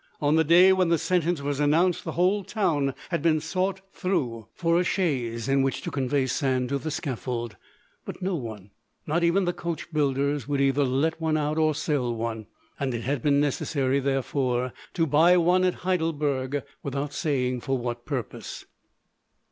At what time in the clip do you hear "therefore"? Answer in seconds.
13.99-14.73